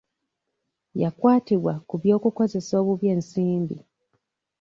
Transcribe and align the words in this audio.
Yakwatibwa 1.01 1.73
ku 1.87 1.95
by'okukozesa 2.01 2.73
obubi 2.81 3.05
ensimbi. 3.15 3.77